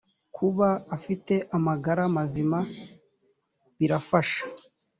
[0.35, 2.59] kuba afite amagara mazima
[3.77, 4.43] birafasha.